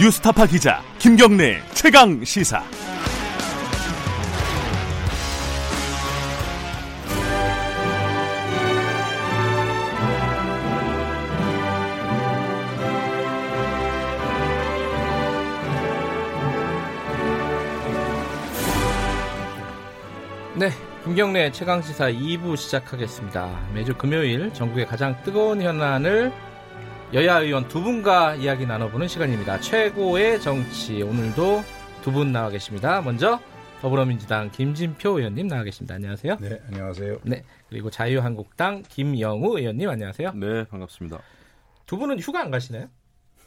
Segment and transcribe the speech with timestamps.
[0.00, 2.64] 뉴스타파 기자 김경래 최강 시사.
[20.56, 20.70] 네,
[21.04, 23.68] 김경래 최강 시사 2부 시작하겠습니다.
[23.74, 26.32] 매주 금요일 전국의 가장 뜨거운 현안을
[27.12, 29.60] 여야 의원 두 분과 이야기 나눠보는 시간입니다.
[29.60, 31.62] 최고의 정치 오늘도
[32.02, 33.02] 두 분 나와 계십니다.
[33.02, 33.40] 먼저
[33.80, 35.96] 더불어민주당 김진표 의원님 나와 계십니다.
[35.96, 36.36] 안녕하세요.
[36.40, 37.18] 네, 안녕하세요.
[37.24, 40.32] 네, 그리고 자유한국당 김영우 의원님 안녕하세요.
[40.34, 41.20] 네, 반갑습니다.
[41.86, 42.88] 두 분은 휴가 안 가시나요?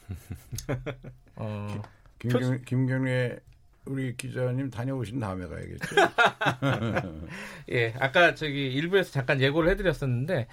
[1.36, 1.82] 어,
[2.18, 3.36] 김경, 김경래
[3.86, 5.96] 우리 기자님 다녀오신 다음에 가야겠죠.
[7.72, 10.46] 예, 아까 저기 일부에서 잠깐 예고를 해드렸었는데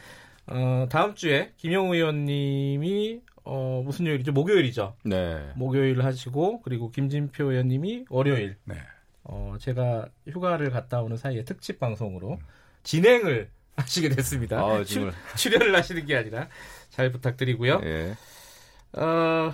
[0.54, 4.32] 어, 다음 주에 김영우 의원님이 어, 무슨 요일이죠?
[4.34, 4.96] 목요일이죠.
[5.06, 5.52] 네.
[5.56, 8.58] 목요일 하시고 그리고 김진표 의원님이 월요일.
[8.66, 8.76] 네.
[9.24, 12.40] 어, 제가 휴가를 갔다 오는 사이에 특집 방송으로
[12.84, 14.60] 진행을 하시게 됐습니다.
[14.60, 15.14] 아, 추, 정말.
[15.38, 16.50] 출연을 하시는 게 아니라
[16.90, 17.80] 잘 부탁드리고요.
[17.84, 18.16] 예.
[18.94, 19.54] 어,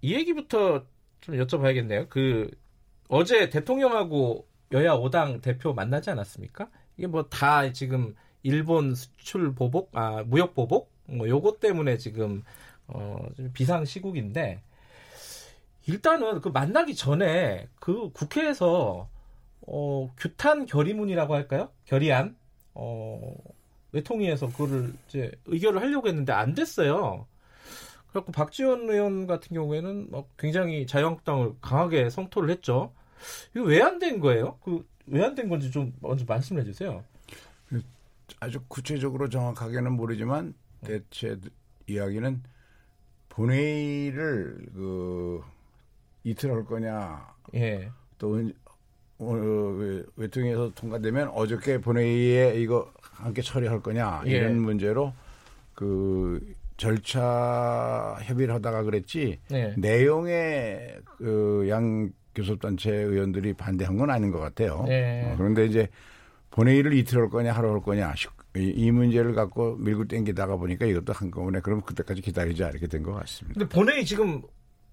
[0.00, 0.84] 이 얘기부터
[1.20, 2.08] 좀 여쭤봐야겠네요.
[2.08, 2.48] 그
[3.08, 6.68] 어제 대통령하고 여야 5당 대표 만나지 않았습니까?
[6.96, 8.14] 이게 뭐 다 지금
[8.46, 12.44] 일본 수출 보복, 아 무역 보복, 뭐 요것 때문에 지금
[12.88, 14.62] 어좀 비상 시국인데
[15.86, 19.08] 일단은 그 만나기 전에 그 국회에서
[19.66, 21.70] 어 규탄 결의문이라고 할까요?
[21.84, 22.36] 결의안
[22.74, 23.34] 어
[23.92, 27.26] 외통위에서 그거를 이제 의결을 하려고 했는데 안 됐어요.
[28.10, 32.92] 그래갖고 박지원 의원 같은 경우에는 막 굉장히 자유한국당을 강하게 성토를 했죠.
[33.54, 34.58] 이거 왜 안 된 거예요?
[34.64, 37.04] 그 왜 안 된 건지 좀 먼저 말씀해 주세요.
[38.40, 41.36] 아주 구체적으로 정확하게는 모르지만 대체
[41.86, 42.42] 이야기는
[43.28, 45.40] 본회의를 그
[46.24, 47.90] 이틀 할 거냐 예.
[48.18, 48.52] 또 은-
[49.18, 54.30] 어, 외- 외통위에서 통과되면 어저께 본회의에 이거 함께 처리할 거냐 예.
[54.30, 55.12] 이런 문제로
[55.74, 56.40] 그
[56.76, 59.74] 절차 협의를 하다가 그랬지 네.
[59.78, 64.84] 내용에 그양 교섭단체 의원들이 반대한 건 아닌 것 같아요.
[64.86, 65.24] 네.
[65.32, 65.88] 어, 그런데 이제
[66.56, 70.86] 본회의를 이틀 할 거냐 하루 할 거냐 시- 이, 이 문제를 갖고 밀고 땡기다가 보니까
[70.86, 73.60] 이것도 한꺼번에 그럼 그때까지 기다리자 이렇게 된 것 같습니다.
[73.60, 74.42] 근데 본회의 지금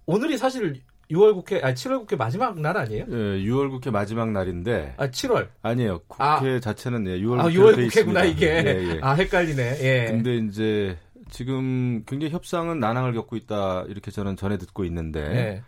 [0.05, 0.81] 오늘이 사실
[1.11, 3.05] 6월 국회, 아니 7월 국회 마지막 날 아니에요?
[3.09, 5.47] 예, 6월 국회 마지막 날인데 아 7월.
[5.61, 5.99] 아니에요.
[6.07, 6.59] 국회 아.
[6.59, 8.25] 자체는 예, 6월 아 국회로 6월 돼 국회구나 있습니다.
[8.25, 8.69] 이게.
[8.69, 8.99] 예, 예.
[9.01, 9.77] 아 헷갈리네.
[9.81, 10.07] 예.
[10.11, 10.97] 근데 이제
[11.29, 15.63] 지금 굉장히 협상은 난항을 겪고 있다 이렇게 저는 전해 듣고 있는데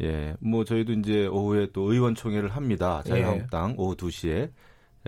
[0.00, 0.06] 예.
[0.06, 3.02] 예, 뭐 저희도 이제 오후에 또 의원총회를 합니다.
[3.06, 3.10] 예.
[3.10, 4.50] 자유한국당 오후 2시에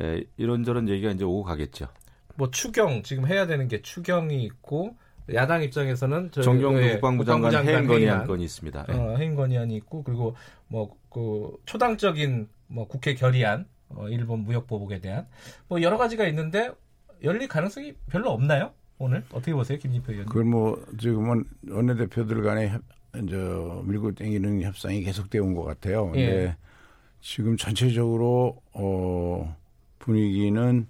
[0.00, 1.88] 예, 이런저런 얘기가 이제 오고 가겠죠.
[2.36, 4.96] 뭐 추경 지금 해야 되는 게 추경이 있고
[5.34, 8.20] 야당 입장에서는 정경도 예, 국방부 장관 국방부 해임 건의 해임안.
[8.20, 8.86] 한 건이 있습니다.
[8.88, 8.92] 예.
[8.94, 10.34] 어, 해임 건의안이 있고 그리고
[10.68, 15.26] 뭐 그 초당적인 뭐 국회 결의안, 어, 일본 무역 보복에 대한
[15.66, 16.70] 뭐 여러 가지가 있는데
[17.24, 18.72] 열릴 가능성이 별로 없나요?
[18.98, 20.28] 오늘 어떻게 보세요, 김진표 의원님?
[20.28, 22.82] 그걸 뭐 지금은 원내대표들 간에 협,
[23.30, 26.04] 저 밀고 땡기는 협상이 계속되어 온 것 같아요.
[26.10, 26.56] 근데 예.
[27.22, 29.56] 지금 전체적으로 어
[29.98, 30.86] 분위기는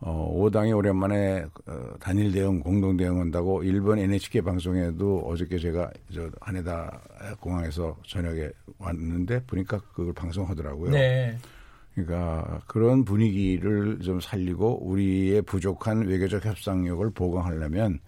[0.00, 7.00] 어 5당이 오랜만에 어, 단일 대응 공동 대응한다고 일본 NHK 방송에도 어저께 제가 저 하네다
[7.40, 10.90] 공항에서 저녁에 왔는데 보니까 그걸 방송하더라고요.
[10.90, 11.38] 네,
[11.94, 18.00] 그러니까 그런 분위기를 좀 살리고 우리의 부족한 외교적 협상력을 보강하려면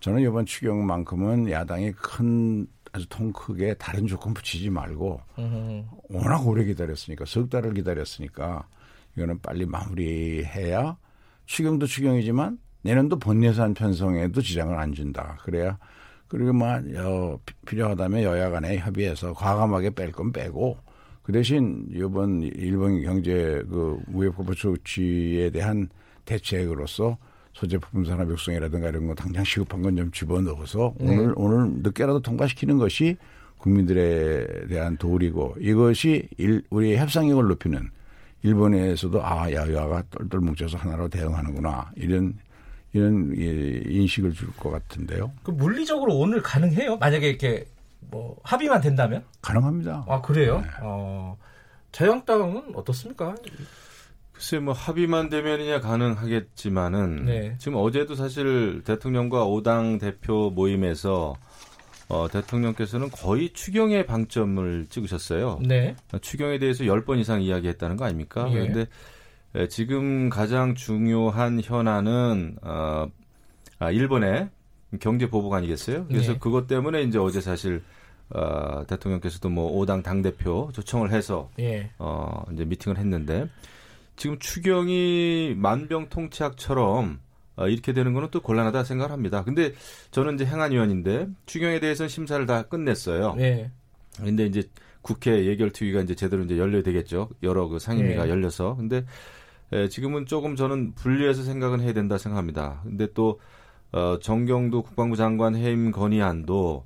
[0.00, 6.64] 저는 이번 추경만큼은 야당이 큰 아주 통 크게 다른 조건 붙이지 말고 음, 워낙 오래
[6.64, 8.66] 기다렸으니까 석 달을 기다렸으니까
[9.16, 10.96] 이거는 빨리 마무리해야
[11.46, 15.36] 추경도 추경이지만 내년도 본 예산 편성에도 지장을 안 준다.
[15.42, 15.78] 그래야
[16.28, 20.78] 그리고 뭐 어, 피- 필요하다면 여야 간에 협의해서 과감하게 뺄 건 빼고
[21.22, 25.88] 그 대신 이번 일본 경제 그 무역보복 조치에 대한
[26.24, 27.18] 대책으로서
[27.52, 31.10] 소재부품 산업 육성이라든가 이런 거 당장 시급한 건 좀 집어넣어서 네.
[31.16, 33.16] 오늘 오늘 늦게라도 통과시키는 것이
[33.58, 37.90] 국민들에 대한 도리고 이것이 일, 우리의 협상력을 높이는
[38.42, 42.34] 일본에서도 아 야야가 똘똘 뭉쳐서 하나로 대응하는구나 이런
[42.92, 45.32] 이런 예, 인식을 줄 것 같은데요.
[45.42, 46.96] 그 물리적으로 오늘 가능해요?
[46.96, 47.66] 만약에 이렇게
[48.00, 49.22] 뭐 합의만 된다면?
[49.42, 50.04] 가능합니다.
[50.08, 50.64] 아 그래요?
[50.80, 51.36] 어,
[51.92, 53.34] 자유한국당은 어떻습니까?
[54.32, 57.54] 글쎄 뭐 합의만 되면이냐 가능하겠지만은 네.
[57.58, 61.34] 지금 어제도 사실 대통령과 5당 대표 모임에서
[62.10, 65.60] 어, 대통령께서는 거의 추경에 방점을 찍으셨어요.
[65.62, 68.46] 네, 추경에 대해서 10번 이상 이야기했다는 거 아닙니까?
[68.50, 68.52] 예.
[68.52, 68.86] 그런데
[69.54, 73.06] 에, 지금 가장 중요한 현안은 어,
[73.78, 74.50] 아, 일본의
[75.00, 76.06] 경제 보복 아니겠어요?
[76.06, 76.38] 그래서 네.
[76.38, 77.82] 그것 때문에 이제 어제 사실
[78.30, 81.90] 어, 대통령께서도 뭐 5당 당대표 초청을 해서 예.
[81.98, 83.48] 어, 이제 미팅을 했는데
[84.16, 87.29] 지금 추경이 만병통치약처럼 어,
[87.68, 89.44] 이렇게 되는 거는 또 곤란하다 생각을 합니다.
[89.44, 89.72] 근데
[90.10, 93.36] 저는 이제 행안위원인데 추경에 대해서는 심사를 다 끝냈어요.
[93.38, 93.70] 예.
[94.16, 94.62] 근데 이제
[95.02, 97.28] 국회 예결특위가 이제 제대로 이제 열려야 되겠죠.
[97.42, 98.30] 여러 그 상임위가 네.
[98.30, 98.76] 열려서.
[98.76, 99.04] 근데
[99.72, 102.80] 에, 지금은 조금 저는 분리해서 생각은 해야 된다 생각합니다.
[102.84, 103.40] 근데 또
[103.92, 106.84] 어, 정경도 국방부 장관 해임 건의안도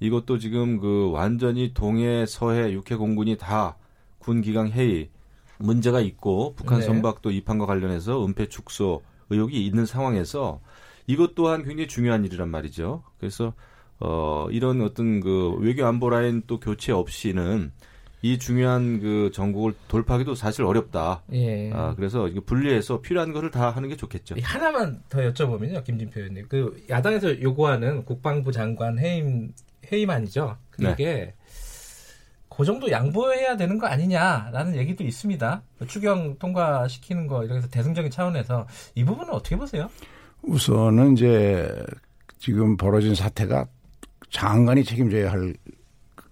[0.00, 3.76] 이것도 지금 그 완전히 동해 서해 육해 공군이 다
[4.24, 5.10] 군 기강 회의
[5.58, 6.86] 문제가 있고 북한 네.
[6.86, 10.60] 선박도 입항과 관련해서 은폐 축소 의혹이 있는 상황에서
[11.06, 13.02] 이것 또한 굉장히 중요한 일이란 말이죠.
[13.18, 13.52] 그래서
[14.00, 17.72] 어 이런 어떤 그 외교 안보 라인 또 교체 없이는
[18.22, 21.22] 이 중요한 그 전국을 돌파하기도 사실 어렵다.
[21.34, 21.70] 예.
[21.74, 24.36] 아 그래서 이거 분리해서 필요한 것을 다 하는 게 좋겠죠.
[24.42, 26.46] 하나만 더 여쭤보면요, 김진표 의원님.
[26.48, 29.52] 그 야당에서 요구하는 국방부 장관 해임
[29.92, 30.56] 해임안이죠.
[30.70, 31.34] 그게
[32.56, 35.62] 그 정도 양보해야 되는 거 아니냐라는 얘기도 있습니다.
[35.88, 39.88] 추경 통과시키는 거 이렇게 해서 대승적인 차원에서 이 부분은 어떻게 보세요?
[40.42, 41.84] 우선은 이제
[42.38, 43.66] 지금 벌어진 사태가
[44.30, 45.54] 장관이 책임져야 할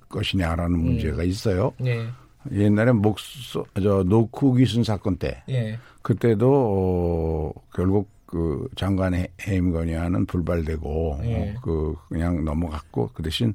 [0.08, 0.84] 것이냐라는 음.
[0.84, 1.72] 문제가 있어요.
[1.84, 2.06] 예,
[2.52, 9.72] 옛날에 목소 저 노크 기순 사건 때 예, 그때도 어, 결국 그 장관 해- 해임
[9.72, 11.54] 건의안은 불발되고 예.
[11.56, 13.54] 어, 그 그냥 넘어갔고 그 대신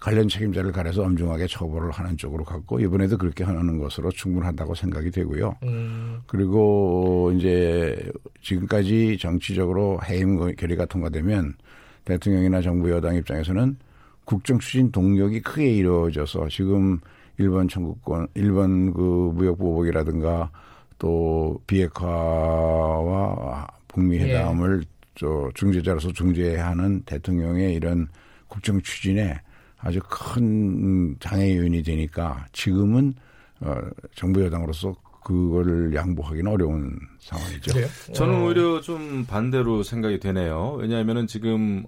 [0.00, 5.54] 관련 책임자를 가려서 엄중하게 처벌을 하는 쪽으로 갔고 이번에도 그렇게 하는 것으로 충분하다고 생각이 되고요.
[5.62, 7.96] 음, 그리고 이제
[8.42, 11.54] 지금까지 정치적으로 해임 거- 결의가 통과되면
[12.04, 13.76] 대통령이나 정부 여당 입장에서는
[14.24, 16.98] 국정 추진 동력이 크게 이루어져서 지금
[17.38, 20.50] 일본 청구권, 일본 그 무역 보복이라든가
[20.98, 21.60] 또
[22.46, 24.82] 비핵화와 북미 회담을
[25.14, 28.08] 저 중재자로서 중재하는 대통령의 이런
[28.48, 29.40] 국정 추진에
[29.78, 33.14] 아주 큰 장애 요인이 되니까 지금은
[33.60, 33.74] 어,
[34.14, 34.94] 정부 여당으로서
[35.24, 37.72] 그거를 양보하기는 어려운 상황이죠.
[37.72, 37.88] 그래요?
[38.12, 40.76] 저는 어, 오히려 좀 반대로 생각이 되네요.
[40.78, 41.84] 왜냐하면은 지금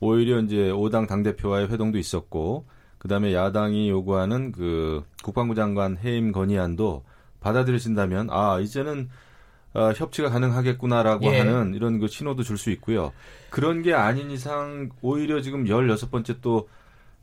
[0.00, 2.64] 오히려 이제 5당 당대표와의 회동도 있었고,
[2.96, 7.04] 그 다음에 야당이 요구하는 그 국방부 장관 해임 건의안도
[7.40, 9.10] 받아들여진다면, 아, 이제는
[9.74, 11.38] 어, 협치가 가능하겠구나라고 예.
[11.38, 13.12] 하는 이런 그 신호도 줄 수 있고요.
[13.50, 16.68] 그런 게 아닌 이상 오히려 지금 16번째 또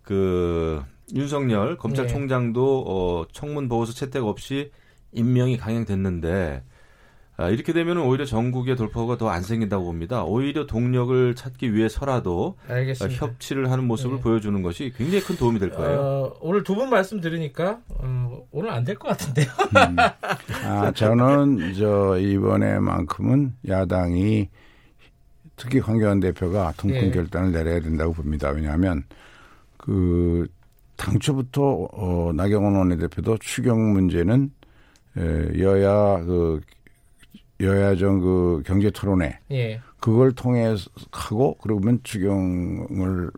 [0.08, 0.82] 그
[1.14, 4.72] 윤석열 검찰총장도 어, 청문 보고서 채택 없이
[5.12, 6.64] 임명이 강행됐는데
[7.40, 10.24] 아, 이렇게 되면 오히려 전국의 돌파구가 더 안 생긴다고 봅니다.
[10.24, 13.26] 오히려 동력을 찾기 위해서라도 어, 알겠습니다.
[13.26, 14.22] 협치를 하는 모습을 네.
[14.24, 16.00] 보여주는 것이 굉장히 큰 도움이 될 거예요.
[16.00, 19.48] 어, 오늘 두 분 말씀 들으니까 어, 오늘 안 될 것 같은데요.
[20.64, 24.50] 아, 저는 저 이번에만큼은 야당이
[25.58, 27.12] 특히 황교안 대표가 통큰 예.
[27.12, 28.50] 결단을 내려야 된다고 봅니다.
[28.52, 29.04] 왜냐하면
[29.88, 30.46] 그
[30.98, 34.52] 당초부터 어, 나경원 원내대표도 추경 문제는
[35.18, 36.60] 에, 여야 그
[37.62, 40.76] 여야정 그 경제 토론회 예, 그걸 통해
[41.12, 43.32] 하고 그러면 추경을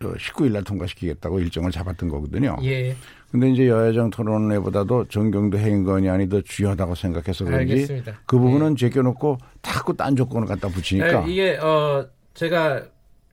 [0.00, 2.56] 19일 날 통과시키겠다고 일정을 잡았던 거거든요.
[2.62, 2.96] 예,
[3.30, 8.20] 근데 이제 여야정 토론회보다도 정경도 해임 건의안이 더 중요하다고 생각해서 그런지 알겠습니다.
[8.24, 12.82] 그 부분은 제껴놓고 자꾸 딴 조건을 갖다 붙이니까 아, 이게 어 제가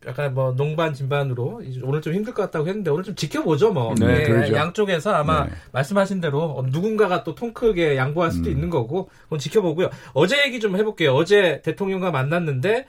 [0.07, 4.24] 약간 뭐 농반 진반으로 오늘 좀 힘들 것 같다고 했는데 오늘 좀 지켜보죠 뭐 네,
[4.24, 4.53] 그러죠.
[4.55, 5.51] 양쪽에서 아마 네.
[5.72, 10.60] 말씀하신 대로 어, 누군가가 또 통 크게 양보할 수도 있는 거고 그건 지켜보고요 어제 얘기
[10.60, 12.88] 좀 해볼게요 어제 대통령과 만났는데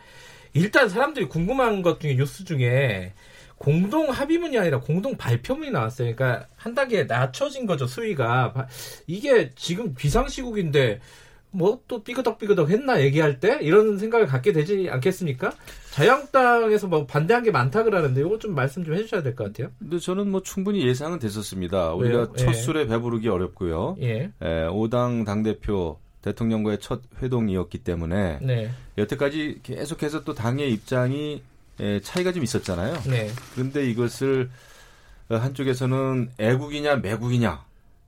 [0.55, 3.13] 일단 사람들이 궁금한 것 중에 뉴스 중에
[3.57, 6.15] 공동 합의문이 아니라 공동 발표문이 나왔어요.
[6.17, 8.67] 그러니까 한 단계 낮춰진 거죠 수위가 바-
[9.07, 10.99] 이게 지금 비상시국인데
[11.53, 15.53] 뭐 또 삐그덕삐그덕 했나 얘기할 때 이런 생각을 갖게 되지 않겠습니까?
[15.93, 19.71] 자유한국당에서 뭐 반대한 게 많다 그러는데 이거 좀 말씀 좀 해주셔야 될 것 같아요.
[19.79, 21.93] 근데 저는 뭐 충분히 예상은 됐었습니다.
[21.95, 22.33] 우리가 왜요?
[22.37, 22.53] 첫 예.
[22.55, 23.97] 술에 배부르기 어렵고요.
[24.01, 31.43] 예, 에, 5당 당대표 대통령과의 첫 회동이었기 때문에 네, 여태까지 계속해서 또 당의 입장이
[31.81, 32.95] 에, 차이가 좀 있었잖아요.
[33.09, 34.49] 네, 그런데 이것을
[35.29, 37.65] 어, 한쪽에서는 애국이냐 매국이냐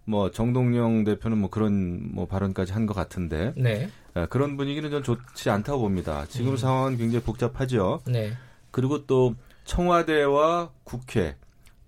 [0.07, 5.03] 뭐 정동영 대표는 뭐 그런 뭐 발언까지 한 것 같은데 네, 에, 그런 분위기는 전
[5.03, 6.27] 좋지 않다고 봅니다.
[6.29, 6.57] 지금 음.
[6.57, 8.01] 상황은 굉장히 복잡하죠.
[8.07, 8.33] 네,
[8.71, 9.35] 그리고 또
[9.65, 11.37] 청와대와 국회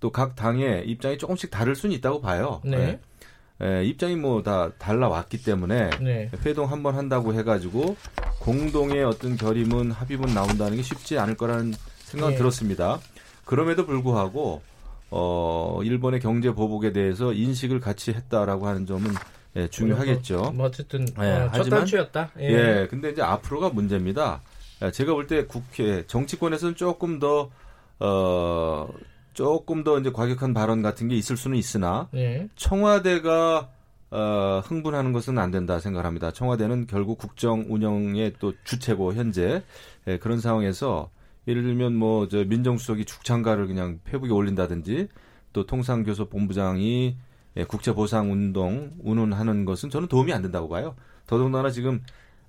[0.00, 2.60] 또 각 당의 입장이 조금씩 다를 수는 있다고 봐요.
[2.64, 3.00] 네,
[3.60, 7.96] 에, 에, 입장이 뭐 다 달라왔기 때문에 네, 회동 한 번 한다고 해가지고
[8.40, 12.38] 공동의 어떤 결의문 합의문 나온다는 게 쉽지 않을 거라는 생각은 예.
[12.38, 12.98] 들었습니다.
[13.44, 14.62] 그럼에도 불구하고
[15.10, 19.10] 어 일본의 경제 보복에 대해서 인식을 같이 했다라고 하는 점은
[19.56, 20.52] 예, 중요하겠죠.
[20.54, 22.30] 뭐 어쨌든 예, 어, 첫 단추였다.
[22.40, 22.86] 예.
[22.90, 24.42] 근데 이제 앞으로가 문제입니다.
[24.82, 27.50] 예, 제가 볼 때 국회 정치권에서는 조금 더
[27.98, 28.88] 어,
[29.32, 32.48] 조금 더 이제 과격한 발언 같은 게 있을 수는 있으나 예.
[32.56, 33.70] 청와대가
[34.10, 36.30] 어, 흥분하는 것은 안 된다 생각합니다.
[36.32, 39.62] 청와대는 결국 국정 운영의 또 주체고 현재
[40.06, 41.10] 예, 그런 상황에서
[41.48, 45.08] 예를 들면 뭐 저 민정수석이 죽창가를 그냥 페북에 올린다든지
[45.52, 47.16] 또 통상교섭본부장이
[47.58, 50.94] 예, 국제보상운동 운운하는 것은 저는 도움이 안 된다고 봐요.
[51.26, 52.02] 더더군다나 지금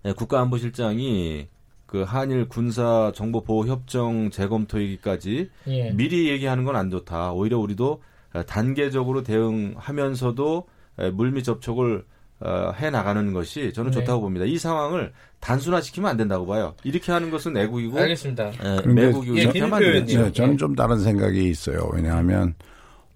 [0.06, 1.48] 예, 국가안보실장이
[1.86, 5.92] 그 한일 군사 정보 보호 협정 재검토이기까지 예.
[5.92, 7.32] 미리 얘기하는 건 안 좋다.
[7.32, 8.02] 오히려 우리도
[8.34, 10.68] 어, 단계적으로 대응하면서도
[11.00, 12.04] 에, 물밑 접촉을
[12.40, 14.00] 어, 해 나가는 것이 저는 네.
[14.00, 14.46] 좋다고 봅니다.
[14.46, 16.76] 이 상황을 단순화시키면 안 된다고 봐요.
[16.84, 18.48] 이렇게 하는 것은 애국이고 알겠습니다.
[18.48, 20.06] 에, 그런데 매국이고 예, 이렇게 하면 안.
[20.06, 21.90] 네, 저는 좀 다른 생각이 있어요.
[21.94, 22.54] 왜냐하면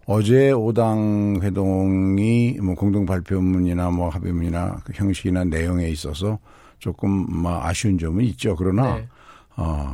[0.06, 6.40] 어제 오당 회동이 뭐 공동 발표문이나 뭐 합의문이나 그 형식이나 내용에 있어서
[6.80, 8.56] 조금 뭐 아쉬운 점은 있죠.
[8.56, 9.08] 그러나 네.
[9.56, 9.94] 어,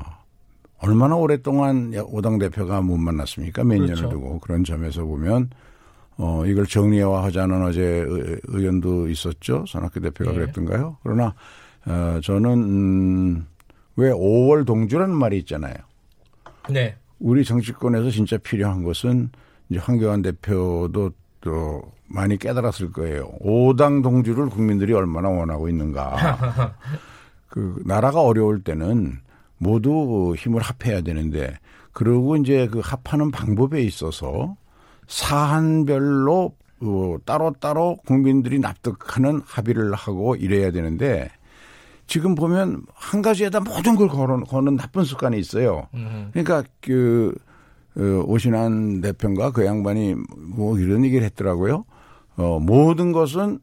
[0.80, 3.64] 얼마나 오랫동안 오당 대표가 못 만났습니까?
[3.66, 3.94] 몇 그렇죠.
[3.94, 5.50] 년을 두고 그런 점에서 보면
[6.18, 9.66] 어, 이걸 정리화하자는 어제 의- 의견도 있었죠.
[9.68, 10.38] 손학규 대표가 네.
[10.38, 10.98] 그랬던가요?
[11.04, 11.34] 그러나
[11.86, 13.46] 어, 저는 음,
[13.96, 15.76] 왜 5월 동주라는 말이 있잖아요.
[16.70, 16.96] 네.
[17.20, 19.30] 우리 정치권에서 진짜 필요한 것은
[19.70, 23.30] 이제 황교안 대표도 또 많이 깨달았을 거예요.
[23.40, 26.76] 오당 동주를 국민들이 얼마나 원하고 있는가.
[27.50, 29.14] 그 나라가 어려울 때는
[29.58, 31.58] 모두 힘을 합해야 되는데
[31.94, 34.56] 그리고 이제 그 합하는 방법에 있어서
[35.08, 41.30] 사안별로 어, 따로따로 국민들이 납득하는 합의를 하고 이래야 되는데
[42.06, 45.88] 지금 보면 한 가지에다 모든 걸 거는, 거는 나쁜 습관이 있어요.
[45.96, 46.30] 음.
[46.32, 47.34] 그러니까 그
[47.98, 51.84] 어, 오신환 대표가 그 양반이 뭐 이런 얘기를 했더라고요.
[52.38, 53.60] 어, 모든 것은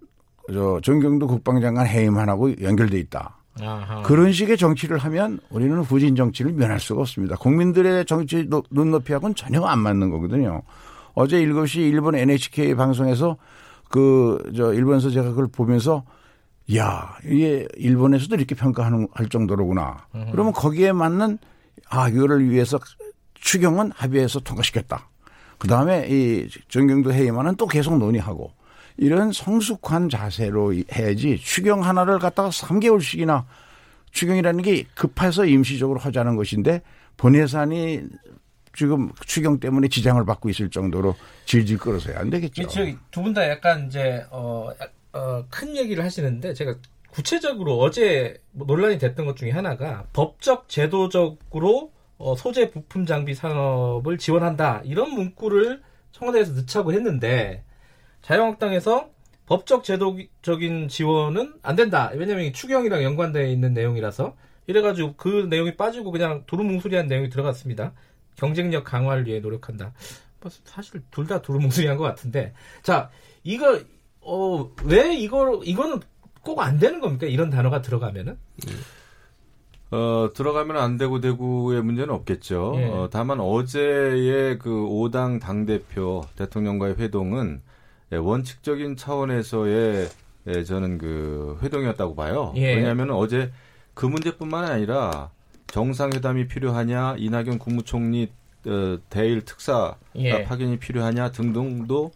[0.52, 3.36] 저 정경도 국방장관 해임하고 연결돼 있다.
[3.62, 4.02] 아하.
[4.02, 7.36] 그런 식의 정치를 하면 우리는 후진 정치를 면할 수가 없습니다.
[7.36, 10.60] 국민들의 정치 노- 눈높이하고는 전혀 안 맞는 거거든요.
[11.14, 13.36] 어제 7시 일본 NHK 방송에서
[13.88, 16.04] 그 저 일본에서 제가 그걸 보면서
[16.76, 20.06] 야 이게 일본에서도 이렇게 평가하는 할 정도로구나.
[20.32, 21.38] 그러면 거기에 맞는
[21.90, 22.78] 아 이거를 위해서
[23.34, 25.08] 추경은 합의해서 통과시켰다.
[25.58, 28.52] 그 다음에 이 정경도 회의만은 또 계속 논의하고
[28.96, 33.44] 이런 성숙한 자세로 해야지 추경 하나를 갖다가 3개월씩이나
[34.12, 36.82] 추경이라는 게 급해서 임시적으로 하자는 것인데
[37.16, 38.02] 본 예산이
[38.74, 41.14] 지금 추경 때문에 지장을 받고 있을 정도로
[41.46, 42.62] 질질 끌어서야 안 되겠죠.
[43.10, 44.70] 두분 다 약간 이제 어,
[45.12, 46.74] 어, 큰 얘기를 하시는데 제가
[47.10, 54.18] 구체적으로 어제 뭐 논란이 됐던 것 중에 하나가 법적 제도적으로 어, 소재 부품 장비 산업을
[54.18, 54.82] 지원한다.
[54.84, 57.64] 이런 문구를 청와대에서 넣자고 했는데
[58.22, 59.10] 자유한국당에서
[59.46, 62.10] 법적 제도적인 지원은 안 된다.
[62.14, 64.34] 왜냐하면 이 추경이랑 연관되어 있는 내용이라서.
[64.66, 67.92] 이래가지고 그 내용이 빠지고 그냥 두루뭉술이한 내용이 들어갔습니다
[68.36, 69.92] 경쟁력 강화를 위해 노력한다
[70.40, 73.10] 뭐 사실 둘 다 두루뭉술이한 것 같은데 자
[73.42, 73.80] 이거
[74.20, 76.00] 어 왜 이걸 이거는
[76.42, 78.36] 꼭 안 되는 겁니까 이런 단어가 들어가면은
[79.90, 82.74] 어, 들어가면 안 되고 되고의 문제는 없겠죠.
[82.78, 82.84] 예.
[82.86, 87.62] 어, 다만 어제의 그 5당 당대표 대통령과의 회동은
[88.12, 90.08] 예, 원칙적인 차원에서의
[90.48, 92.52] 예, 저는 그 회동이었다고 봐요.
[92.56, 92.74] 예.
[92.74, 93.52] 왜냐하면 어제
[93.94, 95.30] 그 문제뿐만 아니라
[95.74, 98.30] 정상회담이 필요하냐, 이낙연 국무총리
[98.64, 100.44] 어, 대일 특사 예.
[100.44, 102.12] 파견이 필요하냐 등등도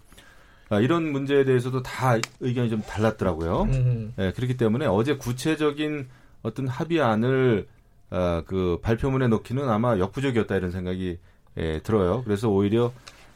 [0.69, 3.63] 아, 이런 문제에 대해서도 다 의견이 좀 달랐더라고요.
[3.63, 6.07] 음, 예, 그렇기 때문에 어제 구체적인
[6.43, 7.67] 어떤 합의안을
[8.11, 11.19] 어, 그 발표문에 넣기는 아마 역부족이었다 이런 생각이
[11.57, 12.23] 예, 들어요.
[12.23, 12.93] 그래서 오히려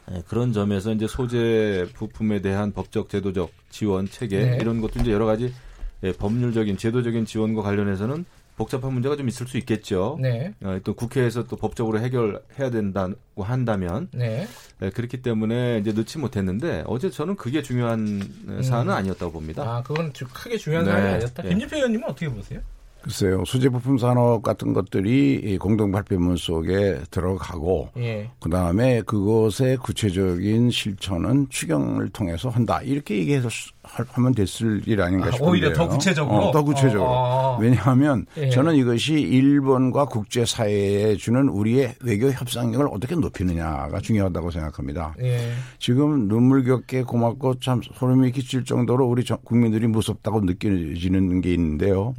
[0.09, 4.57] 예, 그런 점에서 이제 소재 부품에 대한 법적 제도적 지원 체계 네.
[4.61, 5.53] 이런 것도 이제 여러 가지
[6.03, 8.23] 예, 법률적인 제도적인 지원과 관련해서는
[8.55, 10.17] 복잡한 문제가 좀 있을 수 있겠죠.
[10.21, 14.47] 네, 어, 또 국회에서 또 법적으로 해결해야 된다고 한다면 네.
[14.81, 18.21] 예, 그렇기 때문에 이제 넣지 못했는데 어제 저는 그게 중요한
[18.61, 19.63] 사안은 아니었다고 봅니다.
[19.63, 20.91] 아 그건 좀 크게 중요한 네.
[20.91, 21.45] 사안이 아니었다.
[21.45, 21.49] 예.
[21.49, 22.61] 김진표 의원님은 어떻게 보세요?
[23.03, 23.43] 글쎄요.
[23.45, 31.47] 소재부품 산업 같은 것들이 이 공동 발표문 속에 들어가고 예, 그 다음에 그것의 구체적인 실천은
[31.49, 32.79] 추경을 통해서 한다.
[32.81, 33.49] 이렇게 얘기해서
[33.83, 35.51] 하면 됐을 일 아닌가 아, 싶은데요.
[35.51, 36.35] 오히려 더 구체적으로?
[36.37, 37.03] 어, 더 구체적으로.
[37.03, 37.57] 어, 어.
[37.59, 38.49] 왜냐하면 예.
[38.49, 45.13] 저는 이것이 일본과 국제 사회에 주는 우리의 외교 협상력을 어떻게 높이느냐가 중요하다고 생각합니다.
[45.21, 52.13] 예, 지금 눈물겹게 고맙고 참 소름이 끼칠 정도로 우리 정- 국민들이 무섭다고 느껴지는 게 있는데요.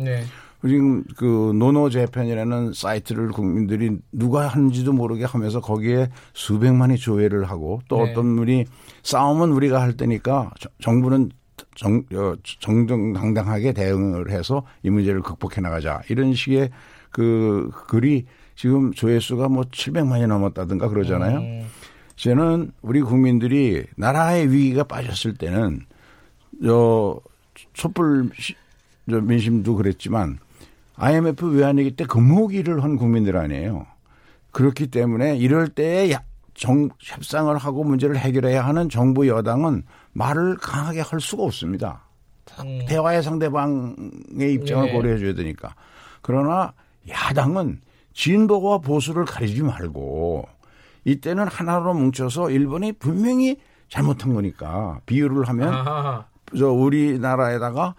[0.65, 7.81] 네, 지금 그 노노 재팬이라는 사이트를 국민들이 누가 하는지도 모르게 하면서 거기에 수백만이 조회를 하고
[7.89, 8.11] 또 네.
[8.13, 8.65] 어떤 분이
[9.03, 11.31] 싸움은 우리가 할 때니까 저- 정부는
[11.77, 16.71] 정, 어, 정정당당하게 대응을 해서 이 문제를 극복해 나가자 이런 식의
[17.11, 21.39] 그 글이 지금 조회수가 뭐 700만이 넘었다든가 그러잖아요.
[21.39, 21.67] 음,
[22.17, 25.81] 저는 우리 국민들이 나라의 위기가 빠졌을 때는
[26.65, 27.21] 저
[27.73, 28.55] 촛불 시-
[29.11, 30.39] 저 민심도 그랬지만
[30.97, 33.87] IMF 외환위기 때 금호기를 한 국민들 아니에요.
[34.53, 36.23] 그렇기 때문에 이럴 때에 야-
[36.55, 39.83] 정, 협상을 하고 문제를 해결해야 하는 정부 여당은
[40.13, 42.03] 말을 강하게 할 수가 없습니다.
[42.61, 42.81] 음.
[42.87, 44.93] 대화의 상대방의 입장을 네.
[44.93, 45.75] 고려해 줘야 되니까.
[46.23, 46.73] 그러나
[47.09, 47.81] 야당은
[48.13, 50.47] 진보와 보수를 가리지 말고
[51.05, 53.57] 이때는 하나로 뭉쳐서 일본이 분명히
[53.89, 56.25] 잘못한 거니까 비유를 하면 아하.
[56.57, 57.95] 저 우리나라에다가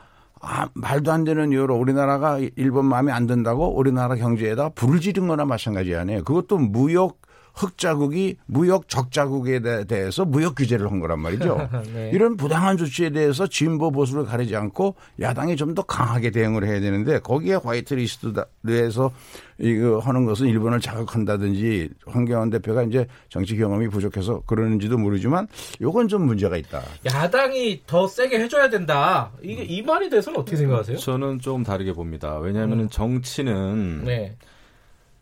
[0.48, 5.46] 아, 말도 안 되는 이유로 우리나라가 일본 마음에 안 든다고 우리나라 경제에다 불을 지른 거나
[5.46, 6.24] 마찬가지 아니에요.
[6.24, 7.20] 그것도 무역
[7.56, 11.70] 흑자국이 무역 적자국에 대- 대해서 무역 규제를 한 거란 말이죠.
[11.94, 12.12] 네.
[12.14, 17.20] 이런 부당한 조치에 대해서 진보 보수를 가리지 않고 야당이 좀 더 강하게 대응을 해야 되는데
[17.20, 19.12] 거기에 화이트리스트에서
[19.58, 25.48] 이거 하는 것은 일본을 자극한다든지 황교안 대표가 이제 정치 경험이 부족해서 그러는지도 모르지만
[25.82, 26.82] 요건 좀 문제가 있다.
[27.06, 29.32] 야당이 더 세게 해줘야 된다.
[29.42, 30.98] 이게 이 말에 대해서는 어떻게 생각하세요?
[30.98, 32.38] 저는 좀 다르게 봅니다.
[32.40, 34.36] 왜냐하면 정치는 네.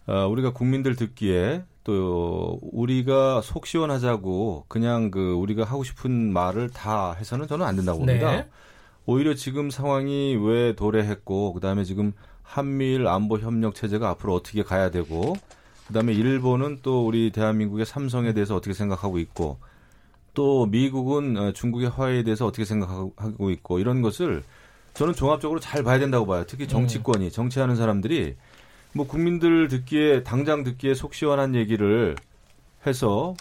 [0.08, 7.13] 어, 우리가 국민들 듣기에 또 우리가 속 시원하자고 그냥 그 우리가 하고 싶은 말을 다
[7.13, 8.32] 해서는 저는 안 된다고 봅니다.
[8.32, 8.48] 네.
[9.06, 15.36] 오히려 지금 상황이 왜 도래했고 그다음에 지금 한미일 안보 협력 체제가 앞으로 어떻게 가야 되고
[15.88, 19.58] 그다음에 일본은 또 우리 대한민국의 삼성에 대해서 어떻게 생각하고 있고
[20.34, 24.44] 또 미국은 어, 중국의 화해에 대해서 어떻게 생각하고 있고 이런 것을
[24.94, 26.46] 저는 종합적으로 잘 봐야 된다고 봐요.
[26.48, 28.36] 특히 정치권이 정치하는 사람들이
[28.93, 32.15] 뭐 국민들 듣기에 당장 듣기에 속 시원한 얘기를
[32.85, 33.33] 해서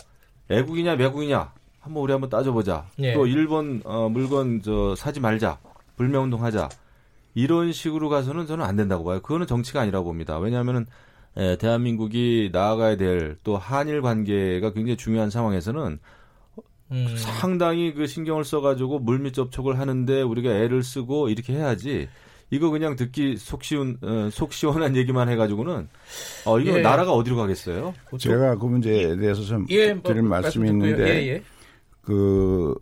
[0.51, 2.87] 애국이냐 매국이냐 한번 우리 한번 따져보자.
[3.01, 3.13] 예.
[3.15, 5.59] 또 일본 어, 물건 저 사지 말자,
[5.97, 6.69] 불매운동하자
[7.35, 9.21] 이런 식으로 가서는 저는 안 된다고 봐요.
[9.21, 10.39] 그거는 정치가 아니라고 봅니다.
[10.39, 10.87] 왜냐하면은
[11.37, 15.99] 에, 대한민국이 나아가야 될 또 한일 관계가 굉장히 중요한 상황에서는
[16.93, 17.17] 음.
[17.17, 22.09] 상당히 그 신경을 써가지고 물밑 접촉을 하는데 우리가 애를 쓰고 이렇게 해야지.
[22.53, 25.89] 이거 그냥 듣기 속 시원 어, 속 시원한 얘기만 해가지고는
[26.45, 26.83] 어 이거 예.
[26.83, 27.95] 나라가 어디로 가겠어요?
[28.19, 30.69] 제가 그 문제에 대해서 좀 예, 뭐, 드릴 말씀이.
[30.69, 31.43] 있는데 예, 예.
[32.03, 32.75] 그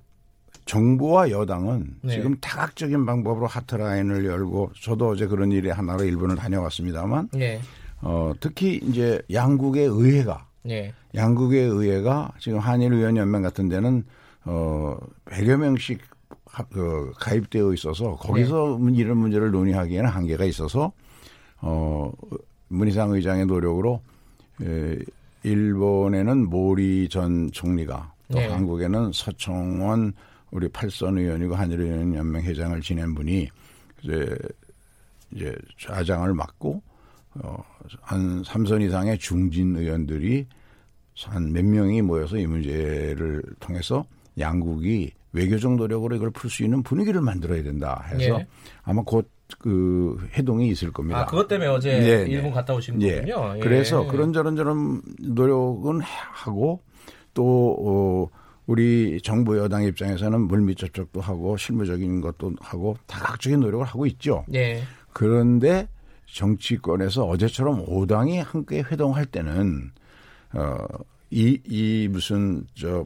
[0.65, 2.15] 정부와 여당은 네.
[2.15, 7.61] 지금 다각적인 방법으로 하트라인을 열고 저도 어제 그런 일이 하나로 일본을 다녀왔습니다만 예.
[8.01, 10.93] 어, 특히 이제 양국의 의회가 예.
[11.15, 14.03] 양국의 의회가 지금 한일 의원 연맹 같은 데는
[14.47, 16.10] 어 100여 명씩 하-
[16.73, 18.97] 그 가입되어 있어서 거기서 네.
[18.97, 20.93] 이런 문제를 논의하기에는 한계가 있어서
[21.61, 22.13] 어
[22.69, 24.01] 문희상 의장의 노력으로
[24.63, 24.99] 에,
[25.43, 28.49] 일본에는 모리 전 총리가 또 네.
[28.49, 30.13] 한국에는 서청원
[30.51, 33.49] 우리 팔선 의원이고 한일 의원 연맹 회장을 지낸 분이
[34.03, 34.37] 이제
[35.33, 36.83] 이제 좌장을 맡고
[37.35, 37.65] 어,
[38.01, 40.47] 한 3선 이상의 중진 의원들이
[41.27, 44.05] 한 몇 명이 모여서 이 문제를 통해서
[44.39, 48.47] 양국이 외교적 노력으로 이걸 풀 수 있는 분위기를 만들어야 된다 해서 예.
[48.83, 51.21] 아마 곧그 해동이 있을 겁니다.
[51.21, 52.31] 아, 그것 때문에 어제 네, 네.
[52.31, 53.17] 일본 갔다 오신 예.
[53.17, 53.55] 거군요.
[53.57, 53.61] 예.
[53.61, 56.83] 그래서 그런 저런 저런 노력은 하고
[57.33, 57.77] 또
[58.33, 64.45] 어, 우리 정부 여당 입장에서는 물밑 접촉도 하고 실무적인 것도 하고 다각적인 노력을 하고 있죠.
[64.55, 64.83] 예.
[65.13, 65.89] 그런데
[66.27, 69.91] 정치권에서 어제처럼 5당이 함께 회동할 때는
[70.53, 70.77] 어,
[71.31, 73.05] 이, 이 무슨 저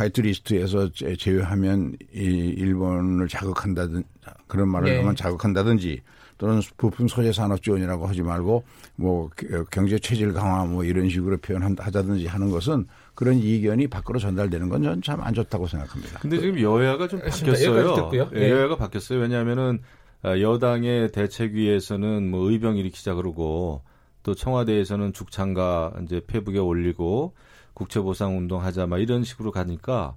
[0.00, 4.04] 화이트리스트에서 제- 제외하면 이 일본을 자극한다든
[4.46, 4.96] 그런 말을 네.
[4.98, 6.00] 하면 자극한다든지
[6.38, 8.64] 또는 부품 소재 산업 지원이라고 하지 말고
[8.96, 14.68] 뭐 겨- 경제 체질 강화 뭐 이런 식으로 표현하자든지 하는 것은 그런 이견이 밖으로 전달되는
[14.70, 16.18] 건 전 참 안 좋다고 생각합니다.
[16.20, 17.52] 근데 지금 여야가 좀 알겠습니다.
[17.52, 18.10] 바뀌었어요.
[18.34, 18.50] 예, 예.
[18.50, 19.20] 여야가 바뀌었어요.
[19.20, 19.80] 왜냐하면은
[20.22, 23.82] 아, 여당의 대책위에서는 뭐 의병 일으키자 그러고
[24.22, 27.34] 또 청와대에서는 죽창가 이제 페북에 올리고
[27.80, 30.14] 국채보상 운동 하자 막 이런 식으로 가니까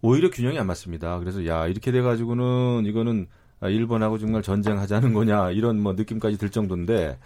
[0.00, 1.18] 오히려 균형이 안 맞습니다.
[1.18, 3.26] 그래서 야 이렇게 돼가지고는 이거는
[3.60, 7.18] 아, 일본하고 정말 전쟁하자는 거냐 이런 뭐 느낌까지 들 정도인데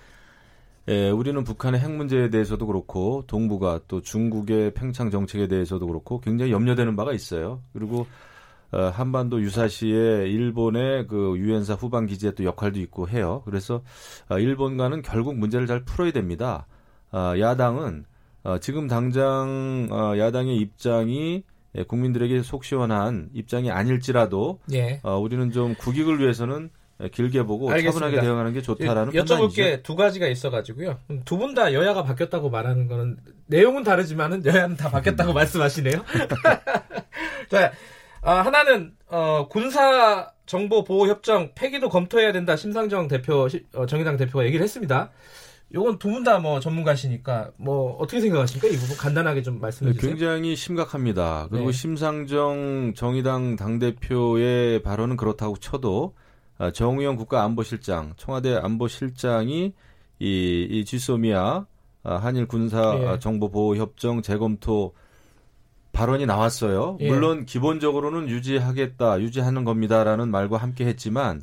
[0.88, 6.53] 예, 우리는 북한의 핵 문제에 대해서도 그렇고 동북아 또 중국의 팽창 정책에 대해서도 그렇고 굉장히
[6.53, 7.61] 염려되는 바가 있어요.
[7.72, 8.07] 그리고
[8.72, 13.42] 어, 한반도 유사시에 일본의 그 유엔사 후방 기지의 또 역할도 있고 해요.
[13.44, 13.83] 그래서
[14.29, 16.66] 어, 일본과는 결국 문제를 잘 풀어야 됩니다.
[17.12, 18.05] 어, 야당은
[18.47, 21.43] 어, 지금 당장 어, 야당의 입장이
[21.75, 25.01] 예, 국민들에게 속 시원한 입장이 아닐지라도 예.
[25.03, 26.71] 어, 우리는 좀 국익을 위해서는
[27.03, 28.07] 예, 길게 보고 알겠습니다.
[28.07, 29.49] 차분하게 대응하는 게 좋다라는 여쭤볼 판단이죠.
[29.63, 30.99] 게두 가지가 있어가지고요.
[31.25, 36.05] 두 분 다 여야가 바뀌었다고 말하는 거는 내용은 다르지만은 여야는 다 바뀌었다고 말씀하시네요.
[37.51, 37.73] 자,
[38.23, 42.55] 아, 하나는 어, 군사 정보 보호 협정 폐기도 검토해야 된다.
[42.57, 45.11] 심상정 대표 시- 어, 정의당 대표가 얘기를 했습니다.
[45.75, 48.69] 요건 두 분 다 뭐 전문가시니까 뭐 어떻게 생각하십니까?
[48.69, 50.11] 이 부분 간단하게 좀 말씀해 주세요.
[50.11, 51.49] 굉장히 심각합니다.
[51.51, 51.73] 그리고 네.
[51.73, 56.15] 심상정 정의당 당대표의 발언은 그렇다고 쳐도
[56.59, 59.75] 아, 정우영 국가안보실장, 청와대 안보실장이
[60.21, 61.67] 이, 이 지소미아
[62.05, 63.07] 아, 한일 군사 예.
[63.07, 64.95] 아, 정보 보호 협정 재검토
[65.93, 66.97] 발언이 나왔어요.
[67.01, 67.09] 예.
[67.09, 71.43] 물론 기본적으로는 유지하겠다, 유지하는 겁니다라는 말과 함께 했지만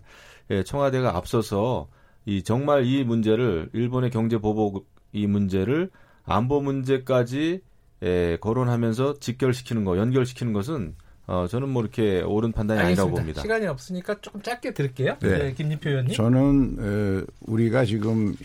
[0.50, 1.88] 예, 청와대가 앞서서
[2.26, 5.90] 이 정말 이 문제를 일본의 경제 보복 이 문제를
[6.26, 7.62] 안보 문제까지
[8.02, 13.22] 에, 거론하면서 직결시키는 거, 연결시키는 것은 어, 저는 뭐 이렇게 옳은 판단이 아니라고 알겠습니다.
[13.22, 13.42] 봅니다.
[13.42, 15.18] 시간이 없으니까 조금 짧게 들을게요.
[15.22, 15.38] 네.
[15.38, 16.14] 네, 김진표 의원님.
[16.16, 18.36] 저는 에, 우리가 지금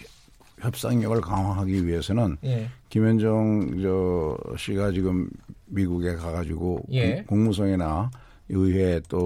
[0.61, 2.69] 협상력을 강화하기 위해서는 예.
[2.89, 5.29] 김현정 저 씨가 지금
[5.67, 7.17] 미국에 가가지고 예.
[7.23, 8.11] 공- 공무성이나
[8.49, 9.19] 의회 또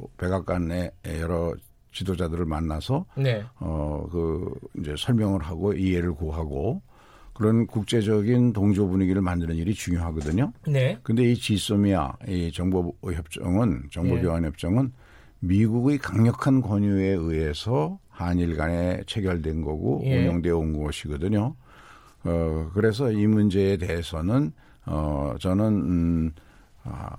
[0.00, 1.54] 어, 백악관의 여러
[1.98, 3.44] 지도자들을 만나서 네.
[3.58, 6.82] 어그 이제 설명을 하고 이해를 구하고
[7.34, 10.52] 그런 국제적인 동조 분위기를 만드는 일이 중요하거든요.
[10.66, 10.98] 네.
[11.02, 14.22] 근데 이 지소미아 이 정보 협정은 정보 예.
[14.22, 14.92] 교환 협정은
[15.40, 20.18] 미국의 강력한 권유에 의해서 한일 간에 체결된 거고 예.
[20.18, 21.54] 운영되어 온 것이거든요.
[22.24, 24.52] 어 그래서 이 문제에 대해서는
[24.86, 26.32] 어 저는 음,
[26.82, 27.16] 아,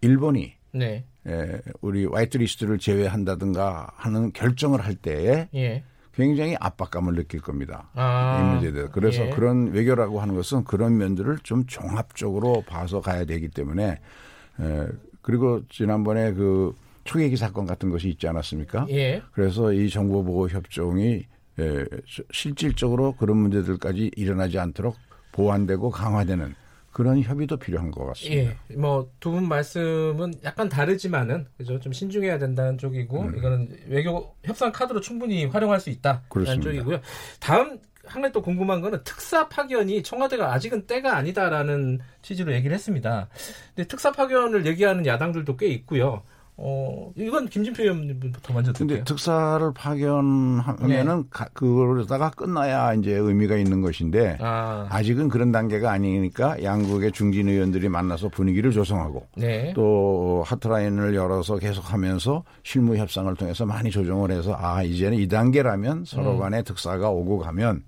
[0.00, 1.04] 일본이 네.
[1.26, 5.84] 에, 우리 화이트리스트를 제외한다든가 하는 결정을 할 때에 예.
[6.12, 7.88] 굉장히 압박감을 느낄 겁니다.
[7.94, 8.38] 아.
[8.40, 8.90] 이 문제에 대해서.
[8.92, 9.30] 그래서 예.
[9.30, 13.98] 그런 외교라고 하는 것은 그런 면들을 좀 종합적으로 봐서 가야 되기 때문에
[14.60, 14.86] 에,
[15.22, 18.86] 그리고 지난번에 그 초계기 사건 같은 것이 있지 않았습니까?
[18.90, 19.22] 예.
[19.32, 21.24] 그래서 이 정보보호 협정이
[21.58, 24.96] 에, 시- 실질적으로 그런 문제들까지 일어나지 않도록
[25.32, 26.54] 보완되고 강화되는
[26.94, 28.56] 그런 협의도 필요한 것 같습니다.
[28.70, 28.74] 예.
[28.76, 31.80] 뭐두 분 말씀은 약간 다르지만은 그죠?
[31.80, 36.70] 좀 신중해야 된다는 쪽이고 이거는 외교 협상 카드로 충분히 활용할 수 있다라는 그렇습니다.
[36.70, 37.00] 쪽이고요.
[37.40, 43.28] 다음 한 가지 또 궁금한 거는 특사 파견이 청와대가 아직은 때가 아니다라는 취지로 얘기를 했습니다.
[43.74, 46.22] 근데 특사 파견을 얘기하는 야당들도 꽤 있고요.
[46.56, 49.04] 어, 이건 김진표 의원님부터 먼저 근데 듣게요.
[49.04, 51.28] 특사를 파견하면은 네.
[51.28, 57.88] 가- 그러다가 끝나야 이제 의미가 있는 것인데 아, 아직은 그런 단계가 아니니까 양국의 중진 의원들이
[57.88, 59.72] 만나서 분위기를 조성하고 네.
[59.74, 66.34] 또 하트라인을 열어서 계속하면서 실무 협상을 통해서 많이 조정을 해서 아 이제는 이 단계라면 서로
[66.34, 66.38] 음.
[66.38, 67.82] 간에 특사가 오고 가면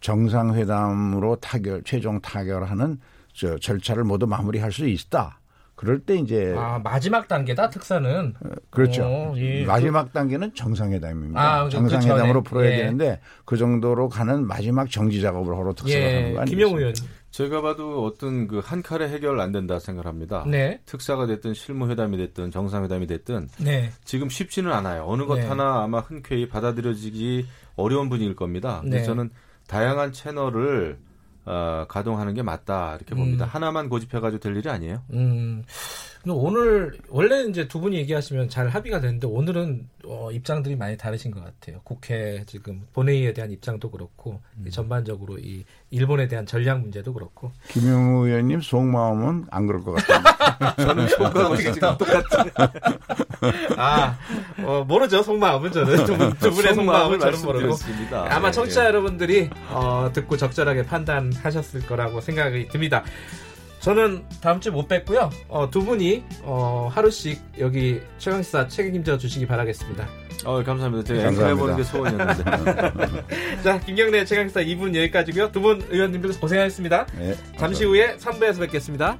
[0.00, 2.98] 정상회담으로 타결 최종 타결하는
[3.32, 5.40] 저 절차를 모두 마무리할 수 있다.
[5.76, 8.34] 그럴 때 이제 아, 마지막 단계다 특사는.
[8.70, 9.04] 그렇죠.
[9.04, 9.64] 어, 예.
[9.64, 11.40] 마지막 단계는 정상회담입니다.
[11.40, 12.70] 아, 그- 정상회담으로 그 풀어야.
[12.70, 12.76] 예.
[12.76, 16.32] 되는데 그 정도로 가는 마지막 정지 작업을 하러 특사가 하는 예.
[16.32, 16.44] 거 아니겠습니까?
[16.46, 16.94] 김영우 의원.
[17.32, 20.44] 제가 봐도 어떤 그 한 칼에 해결 안 된다 생각합니다.
[20.46, 20.80] 네.
[20.86, 23.90] 특사가 됐든 실무회담이 됐든 정상회담이 됐든 네.
[24.04, 25.04] 지금 쉽지는 않아요.
[25.08, 25.46] 어느 것 네.
[25.46, 28.80] 하나 아마 흔쾌히 받아들여지기 어려운 분위기일 겁니다.
[28.84, 28.90] 네.
[28.90, 29.30] 그래서 저는
[29.66, 30.98] 다양한 채널을
[31.46, 33.44] 어, 가동하는 게 맞다 이렇게 봅니다.
[33.44, 33.48] 음.
[33.50, 35.02] 하나만 고집해가지고 될 일이 아니에요.
[35.12, 35.64] 음.
[36.24, 41.30] 근데 오늘 원래 이제 두 분이 얘기하시면 잘 합의가 되는데 오늘은 어, 입장들이 많이 다르신
[41.30, 41.82] 것 같아요.
[41.84, 44.66] 국회 지금 본회의에 대한 입장도 그렇고 음.
[44.70, 50.74] 전반적으로 이 일본에 대한 전략 문제도 그렇고 김영우 의원님 속마음은 안 그럴 것 같아요.
[50.80, 52.50] 저는 속하고 지금 똑같은
[53.76, 54.16] 아
[54.64, 57.76] 어, 모르죠 속마음은 저는 두, 분, 두 분의 속마음은 저는 모르고.
[58.30, 58.86] 아마 예, 청취자 예.
[58.86, 63.04] 여러분들이 어, 듣고 적절하게 판단하셨을 거라고 생각이 듭니다.
[63.84, 65.28] 저는 다음 주 못 뵙고요.
[65.48, 70.08] 어, 두 분이 어, 하루씩 여기 최강시사 책임져 주시기 바라겠습니다.
[70.46, 71.04] 어, 감사합니다.
[71.06, 71.28] 제가.
[71.28, 72.44] 앵커해보는 게 소원이었는데.
[73.62, 75.52] 자, 김경래 최강시사 2분 여기까지고요.
[75.52, 77.06] 두 분 의원님들 고생하셨습니다.
[77.18, 79.18] 네, 잠시 후에 3부에서 뵙겠습니다.